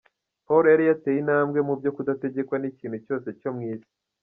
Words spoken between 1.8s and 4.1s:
kudategekwa n’ikintu cyose cyo mu isi.